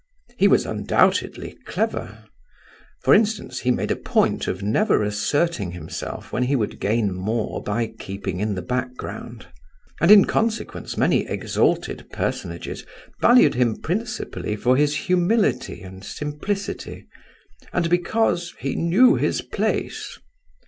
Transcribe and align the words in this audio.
He 0.35 0.47
was 0.47 0.65
undoubtedly 0.65 1.59
clever. 1.67 2.23
For 3.03 3.13
instance, 3.13 3.59
he 3.59 3.69
made 3.69 3.91
a 3.91 3.95
point 3.95 4.47
of 4.47 4.63
never 4.63 5.03
asserting 5.03 5.73
himself 5.73 6.33
when 6.33 6.41
he 6.41 6.55
would 6.55 6.79
gain 6.79 7.13
more 7.13 7.61
by 7.61 7.85
keeping 7.85 8.39
in 8.39 8.55
the 8.55 8.63
background; 8.63 9.45
and 9.99 10.09
in 10.09 10.25
consequence 10.25 10.97
many 10.97 11.27
exalted 11.27 12.09
personages 12.11 12.83
valued 13.21 13.53
him 13.53 13.79
principally 13.79 14.55
for 14.55 14.75
his 14.75 14.95
humility 14.95 15.83
and 15.83 16.03
simplicity, 16.03 17.05
and 17.71 17.87
because 17.87 18.55
"he 18.57 18.75
knew 18.75 19.17
his 19.17 19.43
place." 19.43 20.17